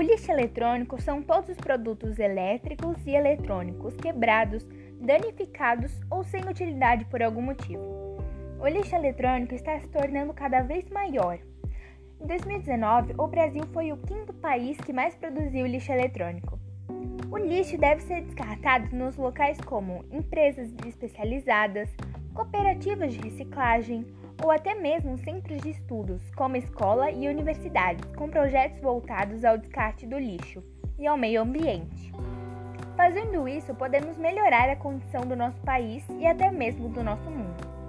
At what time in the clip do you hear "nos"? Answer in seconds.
18.96-19.18